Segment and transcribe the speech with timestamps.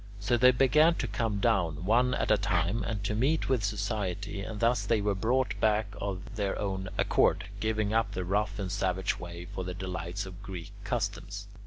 [0.19, 4.41] So they began to come down, one at a time, and to meet with society,
[4.41, 8.71] and thus they were brought back of their own accord, giving up their rough and
[8.71, 11.45] savage ways for the delights of Greek customs.